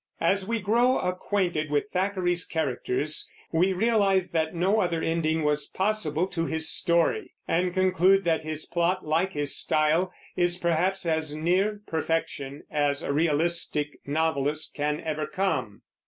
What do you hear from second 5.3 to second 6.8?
was possible to his